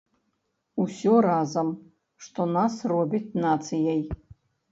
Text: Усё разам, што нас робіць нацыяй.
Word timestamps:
Усё 0.83 1.13
разам, 1.25 1.67
што 2.27 2.41
нас 2.55 2.79
робіць 2.95 3.35
нацыяй. 3.45 4.01